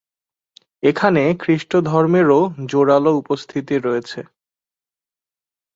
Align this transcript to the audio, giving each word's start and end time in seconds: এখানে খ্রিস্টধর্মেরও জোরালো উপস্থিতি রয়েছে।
এখানে 0.83 1.21
খ্রিস্টধর্মেরও 1.41 2.39
জোরালো 2.71 3.11
উপস্থিতি 3.21 3.75
রয়েছে। 3.79 4.19